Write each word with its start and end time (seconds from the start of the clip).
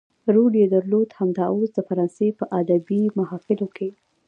رول 0.33 0.53
يې 0.61 0.67
درلود 0.75 1.09
همدا 1.19 1.45
اوس 1.53 1.69
د 1.73 1.79
فرانسې 1.87 2.27
په 2.39 2.45
ادبي 2.59 3.01
محافلو 3.19 3.67
کې. 3.77 3.89